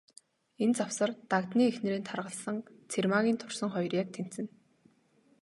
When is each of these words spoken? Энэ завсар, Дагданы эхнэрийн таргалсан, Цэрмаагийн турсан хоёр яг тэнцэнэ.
Энэ 0.63 0.75
завсар, 0.77 1.09
Дагданы 1.29 1.63
эхнэрийн 1.71 2.07
таргалсан, 2.09 2.57
Цэрмаагийн 2.91 3.39
турсан 3.39 3.69
хоёр 3.71 3.93
яг 4.01 4.07
тэнцэнэ. 4.15 4.49